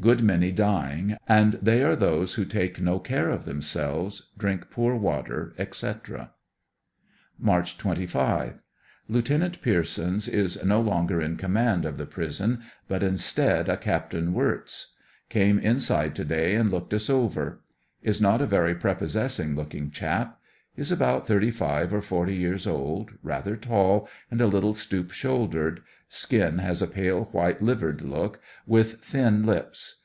[0.00, 4.96] Good many dying, and they are those who take no care of themselves, drink poor
[4.96, 6.30] water, etc.
[7.38, 8.60] March 25.
[9.10, 9.28] Lieut.
[9.60, 14.14] Piersons is no longer in command of the pris on, but instead a Capt.
[14.14, 14.94] Wirtz.
[15.30, 17.60] Cifme inside to day and looked us over.
[18.02, 20.38] Is not a very prepossessing looking chap.
[20.74, 25.82] Is about thirty five or forty years old, rather tall, and a little stoop shouldered;
[26.08, 29.96] skin has a pale, white livered look, with thin lips.